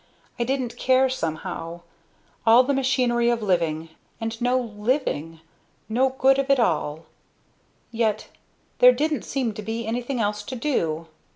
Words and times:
I 0.39 0.43
didn't 0.45 0.77
care, 0.77 1.09
somehow. 1.11 1.81
All 2.43 2.63
the 2.63 2.73
machinery 2.73 3.29
of 3.29 3.43
living, 3.43 3.89
and 4.19 4.41
no 4.41 4.57
living 4.59 5.41
no 5.87 6.09
good 6.17 6.39
of 6.39 6.49
it 6.49 6.59
all! 6.59 7.05
Yet 7.91 8.27
there 8.79 8.93
didn't 8.93 9.25
seem 9.25 9.53
to 9.53 9.61
be 9.61 9.85
anything 9.85 10.19
else 10.19 10.41
to 10.41 10.55
do. 10.55 11.05